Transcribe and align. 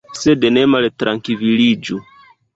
Sed 0.19 0.47
ne 0.55 0.63
maltrankviliĝu. 0.75 2.01